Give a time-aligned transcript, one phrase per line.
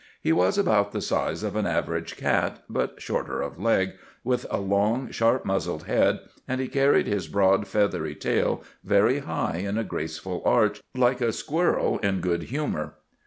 [0.19, 3.91] He was about the size of an average cat, but shorter of leg,
[4.23, 9.57] with a long, sharp muzzled head, and he carried his broad feathery tail very high
[9.57, 12.95] in a graceful arch, like a squirrel in good humour.